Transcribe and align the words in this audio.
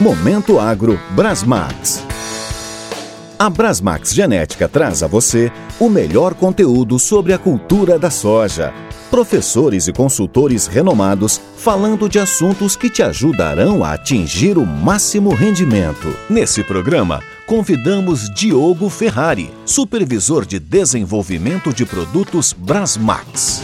Momento 0.00 0.58
Agro 0.58 0.98
Brasmax. 1.10 2.02
A 3.38 3.48
Brasmax 3.48 4.12
Genética 4.12 4.68
traz 4.68 5.04
a 5.04 5.06
você 5.06 5.52
o 5.78 5.88
melhor 5.88 6.34
conteúdo 6.34 6.98
sobre 6.98 7.32
a 7.32 7.38
cultura 7.38 7.96
da 7.96 8.10
soja. 8.10 8.74
Professores 9.08 9.86
e 9.86 9.92
consultores 9.92 10.66
renomados 10.66 11.40
falando 11.56 12.08
de 12.08 12.18
assuntos 12.18 12.74
que 12.74 12.90
te 12.90 13.04
ajudarão 13.04 13.84
a 13.84 13.92
atingir 13.92 14.58
o 14.58 14.66
máximo 14.66 15.32
rendimento. 15.32 16.12
Nesse 16.28 16.64
programa, 16.64 17.22
convidamos 17.46 18.28
Diogo 18.34 18.90
Ferrari, 18.90 19.54
supervisor 19.64 20.44
de 20.44 20.58
desenvolvimento 20.58 21.72
de 21.72 21.86
produtos 21.86 22.52
Brasmax. 22.52 23.62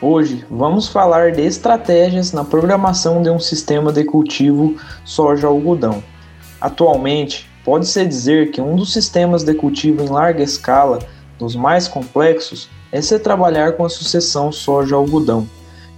Hoje 0.00 0.46
vamos 0.48 0.86
falar 0.86 1.32
de 1.32 1.42
estratégias 1.42 2.32
na 2.32 2.44
programação 2.44 3.20
de 3.20 3.28
um 3.30 3.40
sistema 3.40 3.92
de 3.92 4.04
cultivo 4.04 4.76
soja-algodão. 5.04 6.04
Atualmente, 6.60 7.50
pode-se 7.64 8.06
dizer 8.06 8.52
que 8.52 8.60
um 8.60 8.76
dos 8.76 8.92
sistemas 8.92 9.42
de 9.42 9.52
cultivo 9.54 10.04
em 10.04 10.08
larga 10.08 10.40
escala, 10.40 11.00
dos 11.36 11.56
mais 11.56 11.88
complexos, 11.88 12.68
é 12.92 13.02
se 13.02 13.18
trabalhar 13.18 13.72
com 13.72 13.84
a 13.84 13.88
sucessão 13.88 14.52
soja-algodão. 14.52 15.48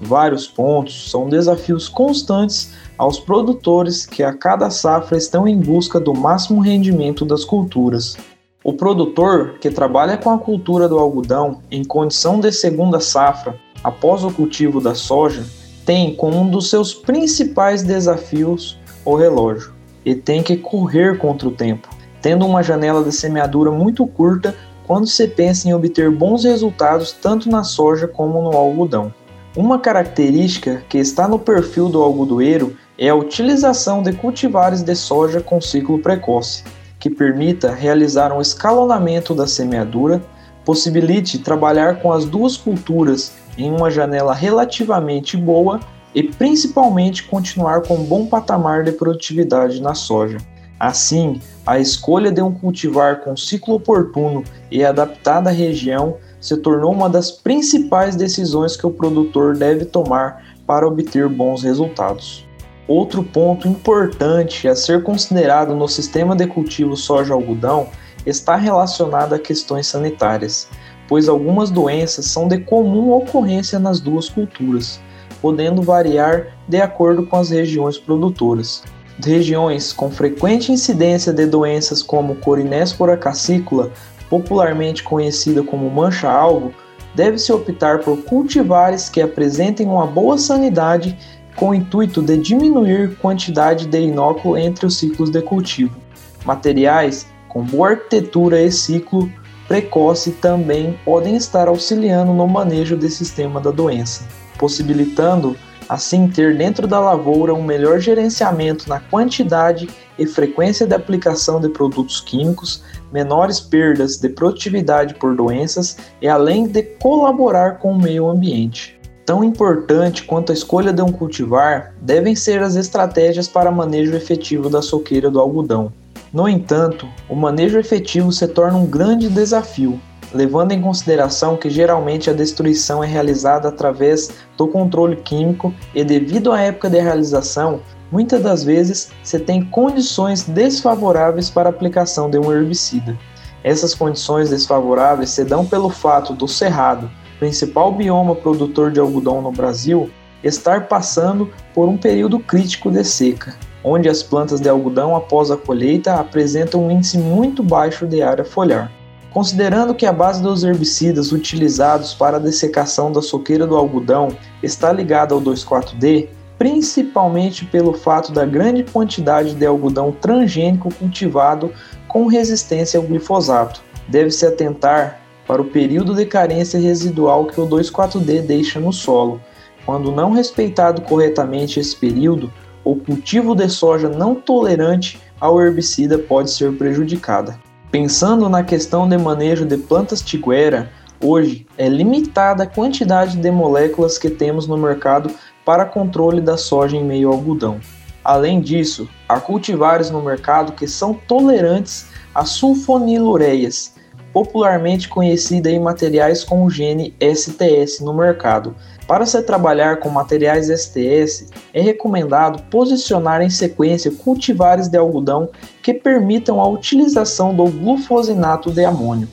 Vários 0.00 0.48
pontos 0.48 1.08
são 1.08 1.28
desafios 1.28 1.88
constantes 1.88 2.72
aos 2.98 3.20
produtores 3.20 4.04
que 4.04 4.24
a 4.24 4.32
cada 4.32 4.70
safra 4.70 5.16
estão 5.16 5.46
em 5.46 5.56
busca 5.56 6.00
do 6.00 6.12
máximo 6.12 6.60
rendimento 6.60 7.24
das 7.24 7.44
culturas. 7.44 8.16
O 8.64 8.72
produtor 8.72 9.58
que 9.60 9.70
trabalha 9.70 10.16
com 10.16 10.30
a 10.30 10.38
cultura 10.38 10.88
do 10.88 10.98
algodão 10.98 11.62
em 11.70 11.84
condição 11.84 12.40
de 12.40 12.50
segunda 12.50 12.98
safra 12.98 13.62
após 13.84 14.24
o 14.24 14.30
cultivo 14.30 14.80
da 14.80 14.94
soja, 14.94 15.44
tem 15.84 16.14
como 16.16 16.40
um 16.40 16.50
dos 16.50 16.70
seus 16.70 16.94
principais 16.94 17.82
desafios 17.82 18.78
o 19.04 19.14
relógio 19.14 19.74
e 20.04 20.14
tem 20.14 20.42
que 20.42 20.56
correr 20.56 21.18
contra 21.18 21.46
o 21.46 21.52
tempo, 21.52 21.88
tendo 22.22 22.46
uma 22.46 22.62
janela 22.62 23.04
de 23.04 23.12
semeadura 23.12 23.70
muito 23.70 24.06
curta 24.06 24.56
quando 24.86 25.06
se 25.06 25.28
pensa 25.28 25.68
em 25.68 25.74
obter 25.74 26.10
bons 26.10 26.44
resultados 26.44 27.12
tanto 27.12 27.50
na 27.50 27.62
soja 27.62 28.08
como 28.08 28.42
no 28.42 28.56
algodão. 28.56 29.12
Uma 29.56 29.78
característica 29.78 30.82
que 30.88 30.98
está 30.98 31.28
no 31.28 31.38
perfil 31.38 31.88
do 31.88 32.02
algodoeiro 32.02 32.76
é 32.98 33.08
a 33.08 33.14
utilização 33.14 34.02
de 34.02 34.12
cultivares 34.12 34.82
de 34.82 34.94
soja 34.94 35.40
com 35.40 35.60
ciclo 35.60 35.98
precoce, 35.98 36.64
que 36.98 37.10
permita 37.10 37.72
realizar 37.72 38.32
um 38.32 38.40
escalonamento 38.40 39.34
da 39.34 39.46
semeadura, 39.46 40.22
possibilite 40.64 41.38
trabalhar 41.38 42.00
com 42.00 42.10
as 42.12 42.24
duas 42.24 42.56
culturas 42.56 43.32
em 43.56 43.70
uma 43.70 43.90
janela 43.90 44.34
relativamente 44.34 45.36
boa 45.36 45.80
e 46.14 46.22
principalmente 46.22 47.24
continuar 47.24 47.82
com 47.82 47.94
um 47.94 48.04
bom 48.04 48.26
patamar 48.26 48.84
de 48.84 48.92
produtividade 48.92 49.82
na 49.82 49.94
soja. 49.94 50.38
Assim, 50.78 51.40
a 51.66 51.78
escolha 51.78 52.30
de 52.30 52.42
um 52.42 52.52
cultivar 52.52 53.20
com 53.20 53.36
ciclo 53.36 53.74
oportuno 53.74 54.44
e 54.70 54.84
adaptado 54.84 55.48
à 55.48 55.50
região 55.50 56.16
se 56.40 56.56
tornou 56.56 56.92
uma 56.92 57.08
das 57.08 57.30
principais 57.30 58.16
decisões 58.16 58.76
que 58.76 58.86
o 58.86 58.90
produtor 58.90 59.56
deve 59.56 59.86
tomar 59.86 60.44
para 60.66 60.86
obter 60.86 61.28
bons 61.28 61.62
resultados. 61.62 62.46
Outro 62.86 63.22
ponto 63.22 63.66
importante 63.66 64.68
a 64.68 64.76
ser 64.76 65.02
considerado 65.02 65.74
no 65.74 65.88
sistema 65.88 66.36
de 66.36 66.46
cultivo 66.46 66.96
soja-algodão 66.96 67.88
está 68.26 68.56
relacionado 68.56 69.34
a 69.34 69.38
questões 69.38 69.86
sanitárias 69.86 70.68
pois 71.08 71.28
algumas 71.28 71.70
doenças 71.70 72.26
são 72.26 72.48
de 72.48 72.58
comum 72.58 73.12
ocorrência 73.12 73.78
nas 73.78 74.00
duas 74.00 74.28
culturas, 74.28 75.00
podendo 75.40 75.82
variar 75.82 76.48
de 76.68 76.80
acordo 76.80 77.26
com 77.26 77.36
as 77.36 77.50
regiões 77.50 77.98
produtoras. 77.98 78.82
Regiões 79.24 79.92
com 79.92 80.10
frequente 80.10 80.72
incidência 80.72 81.32
de 81.32 81.46
doenças 81.46 82.02
como 82.02 82.36
Corinéspora 82.36 83.16
cassícula, 83.16 83.92
popularmente 84.28 85.02
conhecida 85.02 85.62
como 85.62 85.88
mancha-alvo, 85.90 86.72
deve-se 87.14 87.52
optar 87.52 88.00
por 88.00 88.22
cultivares 88.24 89.08
que 89.08 89.22
apresentem 89.22 89.86
uma 89.86 90.06
boa 90.06 90.36
sanidade 90.36 91.16
com 91.54 91.68
o 91.68 91.74
intuito 91.74 92.20
de 92.20 92.36
diminuir 92.36 93.16
quantidade 93.18 93.86
de 93.86 94.00
inóculo 94.00 94.56
entre 94.58 94.86
os 94.86 94.98
ciclos 94.98 95.30
de 95.30 95.40
cultivo. 95.40 95.96
Materiais 96.44 97.26
com 97.48 97.62
boa 97.62 97.90
arquitetura 97.90 98.60
e 98.60 98.72
ciclo 98.72 99.30
precoce 99.66 100.32
também 100.32 100.98
podem 101.04 101.36
estar 101.36 101.68
auxiliando 101.68 102.32
no 102.32 102.46
manejo 102.46 102.96
desse 102.96 103.18
sistema 103.18 103.60
da 103.60 103.70
doença, 103.70 104.24
possibilitando 104.58 105.56
assim 105.88 106.28
ter 106.28 106.56
dentro 106.56 106.86
da 106.86 106.98
lavoura 106.98 107.54
um 107.54 107.62
melhor 107.62 107.98
gerenciamento 108.00 108.88
na 108.88 109.00
quantidade 109.00 109.88
e 110.18 110.26
frequência 110.26 110.86
de 110.86 110.94
aplicação 110.94 111.60
de 111.60 111.68
produtos 111.68 112.20
químicos, 112.20 112.82
menores 113.12 113.60
perdas 113.60 114.16
de 114.16 114.28
produtividade 114.28 115.14
por 115.14 115.36
doenças 115.36 115.96
e 116.20 116.28
além 116.28 116.66
de 116.66 116.82
colaborar 116.82 117.78
com 117.78 117.92
o 117.92 117.98
meio 118.00 118.28
ambiente. 118.28 118.98
Tão 119.26 119.42
importante 119.42 120.24
quanto 120.24 120.52
a 120.52 120.54
escolha 120.54 120.92
de 120.92 121.00
um 121.00 121.10
cultivar 121.10 121.94
devem 122.00 122.36
ser 122.36 122.62
as 122.62 122.76
estratégias 122.76 123.48
para 123.48 123.70
manejo 123.70 124.14
efetivo 124.14 124.68
da 124.68 124.82
soqueira 124.82 125.30
do 125.30 125.40
algodão. 125.40 125.90
No 126.34 126.48
entanto, 126.48 127.06
o 127.28 127.36
manejo 127.36 127.78
efetivo 127.78 128.32
se 128.32 128.48
torna 128.48 128.76
um 128.76 128.86
grande 128.86 129.28
desafio, 129.28 130.00
levando 130.32 130.72
em 130.72 130.82
consideração 130.82 131.56
que 131.56 131.70
geralmente 131.70 132.28
a 132.28 132.32
destruição 132.32 133.04
é 133.04 133.06
realizada 133.06 133.68
através 133.68 134.32
do 134.56 134.66
controle 134.66 135.14
químico 135.14 135.72
e 135.94 136.02
devido 136.02 136.50
à 136.50 136.60
época 136.60 136.90
de 136.90 137.00
realização, 137.00 137.82
muitas 138.10 138.42
das 138.42 138.64
vezes 138.64 139.12
se 139.22 139.38
tem 139.38 139.64
condições 139.64 140.42
desfavoráveis 140.42 141.48
para 141.48 141.68
a 141.68 141.70
aplicação 141.70 142.28
de 142.28 142.36
um 142.36 142.52
herbicida. 142.52 143.16
Essas 143.62 143.94
condições 143.94 144.50
desfavoráveis 144.50 145.30
se 145.30 145.44
dão 145.44 145.64
pelo 145.64 145.88
fato 145.88 146.32
do 146.32 146.48
cerrado, 146.48 147.08
principal 147.38 147.92
bioma 147.92 148.34
produtor 148.34 148.90
de 148.90 148.98
algodão 148.98 149.40
no 149.40 149.52
Brasil, 149.52 150.10
estar 150.42 150.88
passando 150.88 151.48
por 151.72 151.88
um 151.88 151.96
período 151.96 152.40
crítico 152.40 152.90
de 152.90 153.04
seca 153.04 153.54
onde 153.84 154.08
as 154.08 154.22
plantas 154.22 154.60
de 154.60 154.68
algodão 154.68 155.14
após 155.14 155.50
a 155.50 155.56
colheita 155.56 156.14
apresentam 156.14 156.86
um 156.86 156.90
índice 156.90 157.18
muito 157.18 157.62
baixo 157.62 158.06
de 158.06 158.22
área 158.22 158.44
foliar. 158.44 158.90
Considerando 159.30 159.94
que 159.94 160.06
a 160.06 160.12
base 160.12 160.42
dos 160.42 160.64
herbicidas 160.64 161.32
utilizados 161.32 162.14
para 162.14 162.38
a 162.38 162.40
dessecação 162.40 163.12
da 163.12 163.20
soqueira 163.20 163.66
do 163.66 163.76
algodão 163.76 164.28
está 164.62 164.90
ligada 164.90 165.34
ao 165.34 165.40
2,4-D, 165.40 166.28
principalmente 166.56 167.64
pelo 167.66 167.92
fato 167.92 168.32
da 168.32 168.46
grande 168.46 168.84
quantidade 168.84 169.54
de 169.54 169.66
algodão 169.66 170.12
transgênico 170.12 170.88
cultivado 170.94 171.72
com 172.08 172.26
resistência 172.26 172.98
ao 172.98 173.04
glifosato, 173.04 173.82
deve-se 174.08 174.46
atentar 174.46 175.20
para 175.46 175.60
o 175.60 175.66
período 175.66 176.14
de 176.14 176.24
carência 176.24 176.78
residual 176.78 177.46
que 177.46 177.60
o 177.60 177.66
2,4-D 177.66 178.40
deixa 178.42 178.78
no 178.78 178.92
solo. 178.92 179.40
Quando 179.84 180.12
não 180.12 180.30
respeitado 180.30 181.02
corretamente 181.02 181.78
esse 181.78 181.94
período, 181.94 182.50
o 182.84 182.94
cultivo 182.94 183.54
de 183.54 183.68
soja 183.68 184.08
não 184.08 184.34
tolerante 184.34 185.20
ao 185.40 185.60
herbicida 185.60 186.18
pode 186.18 186.50
ser 186.50 186.76
prejudicada. 186.76 187.58
Pensando 187.90 188.48
na 188.48 188.62
questão 188.62 189.08
de 189.08 189.16
manejo 189.16 189.64
de 189.64 189.76
plantas 189.76 190.20
tiguera, 190.20 190.90
hoje 191.20 191.66
é 191.78 191.88
limitada 191.88 192.64
a 192.64 192.66
quantidade 192.66 193.36
de 193.36 193.50
moléculas 193.50 194.18
que 194.18 194.28
temos 194.28 194.66
no 194.66 194.76
mercado 194.76 195.30
para 195.64 195.84
controle 195.84 196.40
da 196.40 196.56
soja 196.56 196.96
em 196.96 197.04
meio 197.04 197.28
ao 197.28 197.34
algodão. 197.34 197.80
Além 198.22 198.60
disso, 198.60 199.08
há 199.28 199.38
cultivares 199.40 200.10
no 200.10 200.22
mercado 200.22 200.72
que 200.72 200.86
são 200.86 201.14
tolerantes 201.14 202.06
a 202.34 202.44
sulfonilureias, 202.44 203.94
popularmente 204.32 205.08
conhecida 205.08 205.70
em 205.70 205.78
materiais 205.78 206.42
com 206.42 206.64
o 206.64 206.70
gene 206.70 207.14
STS 207.20 208.00
no 208.00 208.12
mercado, 208.12 208.74
para 209.06 209.26
se 209.26 209.40
trabalhar 209.42 210.00
com 210.00 210.08
materiais 210.08 210.68
STS, 210.68 211.50
é 211.72 211.80
recomendado 211.80 212.62
posicionar 212.70 213.42
em 213.42 213.50
sequência 213.50 214.10
cultivares 214.10 214.88
de 214.88 214.96
algodão 214.96 215.50
que 215.82 215.92
permitam 215.92 216.60
a 216.60 216.68
utilização 216.68 217.54
do 217.54 217.66
glufosinato 217.66 218.70
de 218.70 218.84
amônio, 218.84 219.28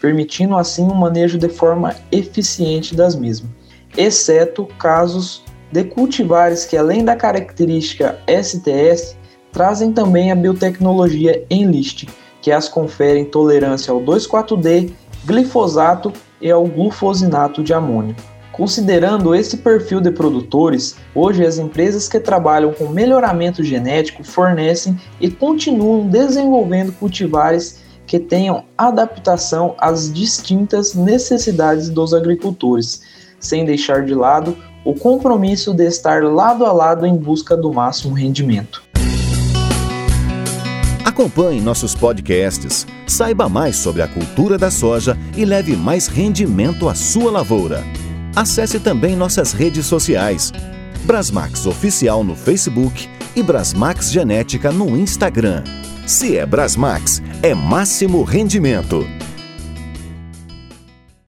permitindo 0.00 0.56
assim 0.56 0.82
um 0.82 0.94
manejo 0.94 1.38
de 1.38 1.48
forma 1.48 1.94
eficiente 2.10 2.96
das 2.96 3.14
mesmas, 3.14 3.50
exceto 3.96 4.66
casos 4.78 5.44
de 5.70 5.84
cultivares 5.84 6.64
que, 6.64 6.76
além 6.76 7.04
da 7.04 7.14
característica 7.14 8.18
STS, 8.26 9.16
trazem 9.52 9.92
também 9.92 10.32
a 10.32 10.36
biotecnologia 10.36 11.44
Enlist, 11.48 12.08
que 12.40 12.50
as 12.50 12.68
conferem 12.68 13.24
tolerância 13.24 13.92
ao 13.92 14.00
2,4-D, 14.00 14.92
glifosato 15.24 16.12
e 16.40 16.50
ao 16.50 16.66
glufosinato 16.66 17.62
de 17.62 17.72
amônio. 17.72 18.16
Considerando 18.52 19.34
esse 19.34 19.56
perfil 19.56 19.98
de 19.98 20.10
produtores, 20.10 20.96
hoje 21.14 21.44
as 21.44 21.56
empresas 21.58 22.06
que 22.06 22.20
trabalham 22.20 22.72
com 22.72 22.86
melhoramento 22.88 23.64
genético 23.64 24.22
fornecem 24.22 25.00
e 25.18 25.30
continuam 25.30 26.06
desenvolvendo 26.06 26.92
cultivares 26.92 27.80
que 28.06 28.18
tenham 28.18 28.64
adaptação 28.76 29.74
às 29.78 30.12
distintas 30.12 30.94
necessidades 30.94 31.88
dos 31.88 32.12
agricultores, 32.12 33.00
sem 33.40 33.64
deixar 33.64 34.04
de 34.04 34.14
lado 34.14 34.54
o 34.84 34.94
compromisso 34.94 35.72
de 35.72 35.86
estar 35.86 36.22
lado 36.22 36.66
a 36.66 36.72
lado 36.72 37.06
em 37.06 37.16
busca 37.16 37.56
do 37.56 37.72
máximo 37.72 38.14
rendimento. 38.14 38.82
Acompanhe 41.04 41.60
nossos 41.60 41.94
podcasts, 41.94 42.86
saiba 43.06 43.48
mais 43.48 43.76
sobre 43.76 44.02
a 44.02 44.08
cultura 44.08 44.58
da 44.58 44.70
soja 44.70 45.16
e 45.36 45.44
leve 45.44 45.74
mais 45.74 46.06
rendimento 46.06 46.88
à 46.88 46.94
sua 46.94 47.30
lavoura. 47.30 47.82
Acesse 48.34 48.80
também 48.80 49.14
nossas 49.14 49.52
redes 49.52 49.84
sociais. 49.84 50.52
Brasmax 51.04 51.66
Oficial 51.66 52.24
no 52.24 52.34
Facebook 52.34 53.08
e 53.36 53.42
Brasmax 53.42 54.10
Genética 54.10 54.72
no 54.72 54.96
Instagram. 54.96 55.62
Se 56.06 56.38
é 56.38 56.46
Brasmax, 56.46 57.22
é 57.42 57.54
máximo 57.54 58.22
rendimento. 58.22 59.06